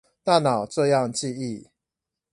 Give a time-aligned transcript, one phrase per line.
[0.23, 1.67] 大腦這樣記憶